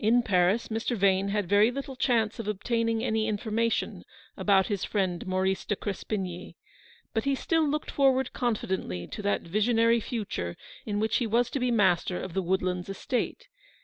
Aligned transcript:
In 0.03 0.23
Paris, 0.23 0.69
Mr. 0.69 0.97
Vane 0.97 1.27
had 1.27 1.47
very 1.47 1.69
little 1.69 1.95
chance 1.95 2.39
of 2.39 2.47
obtaining 2.47 3.03
any 3.03 3.27
information 3.27 4.03
about 4.35 4.65
his 4.65 4.83
friend 4.83 5.27
Mau 5.27 5.41
rice 5.41 5.63
de 5.63 5.75
Crespigny, 5.75 6.55
but 7.13 7.25
he 7.25 7.35
still 7.35 7.69
looked 7.69 7.91
forward 7.91 8.33
con 8.33 8.55
fidently 8.55 9.05
to 9.11 9.21
that 9.21 9.43
visionary 9.43 9.99
future 9.99 10.57
in 10.87 10.99
which 10.99 11.17
he 11.17 11.27
was 11.27 11.51
to 11.51 11.59
be 11.59 11.69
master 11.69 12.19
of 12.19 12.33
the 12.33 12.41
Woodlands 12.41 12.89
estate. 12.89 13.47